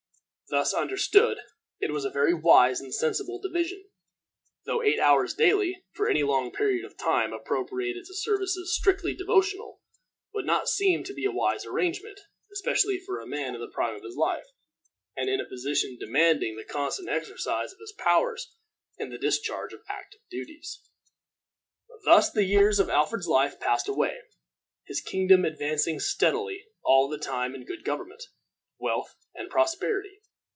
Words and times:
Thus 0.49 0.73
understood, 0.73 1.37
it 1.79 1.91
was 1.93 2.03
a 2.03 2.09
very 2.09 2.33
wise 2.33 2.81
and 2.81 2.93
sensible 2.93 3.39
division; 3.41 3.85
though 4.65 4.83
eight 4.83 4.99
hours 4.99 5.33
daily 5.33 5.85
for 5.93 6.09
any 6.09 6.23
long 6.23 6.51
period 6.51 6.83
of 6.83 6.97
time, 6.97 7.31
appropriated 7.31 8.03
to 8.07 8.13
services 8.13 8.75
strictly 8.75 9.13
devotional, 9.15 9.79
would 10.33 10.43
not 10.45 10.67
seem 10.67 11.05
to 11.05 11.13
be 11.13 11.23
a 11.23 11.31
wise 11.31 11.65
arrangement, 11.65 12.19
especially 12.51 12.99
for 12.99 13.17
a 13.21 13.25
man 13.25 13.55
in 13.55 13.61
the 13.61 13.69
prime 13.73 13.95
of 13.95 14.03
life, 14.17 14.47
and 15.15 15.29
in 15.29 15.39
a 15.39 15.45
position 15.47 15.95
demanding 15.97 16.57
the 16.57 16.65
constant 16.65 17.07
exercise 17.07 17.71
of 17.71 17.79
his 17.79 17.93
powers 17.93 18.53
in 18.97 19.07
the 19.09 19.17
discharge 19.17 19.71
of 19.71 19.83
active 19.87 20.19
duties. 20.29 20.81
Thus 22.03 22.29
the 22.29 22.43
years 22.43 22.77
of 22.77 22.89
Alfred's 22.89 23.27
life 23.29 23.57
passed 23.57 23.87
away, 23.87 24.17
his 24.83 24.99
kingdom 24.99 25.45
advancing 25.45 26.01
steadily 26.01 26.65
all 26.83 27.07
the 27.07 27.17
time 27.17 27.55
in 27.55 27.63
good 27.63 27.85
government, 27.85 28.23
wealth, 28.77 29.15
and 29.33 29.49
prosperity. 29.49 30.17